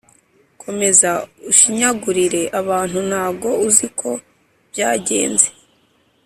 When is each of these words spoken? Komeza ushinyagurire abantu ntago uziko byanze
Komeza 0.61 1.09
ushinyagurire 1.51 2.41
abantu 2.59 2.97
ntago 3.09 3.49
uziko 3.67 4.09
byanze 4.69 5.47